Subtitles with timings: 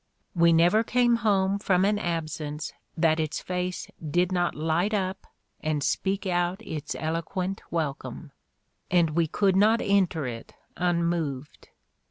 [0.33, 5.27] We never came home from an absence that its face did not light up
[5.63, 8.31] and speak out its eloquent welcome—
[8.89, 11.69] and we could not enter it unmoved."